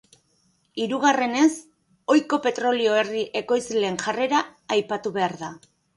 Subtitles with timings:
[0.83, 1.51] Hirugarrenez,
[2.15, 4.41] ohiko petrolio herri ekoizleen jarrera
[4.79, 5.53] aipatu behar da.